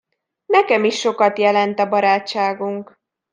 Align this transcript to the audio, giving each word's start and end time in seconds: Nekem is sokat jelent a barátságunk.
Nekem 0.45 0.83
is 0.83 0.99
sokat 0.99 1.37
jelent 1.39 1.79
a 1.79 1.89
barátságunk. 1.89 2.99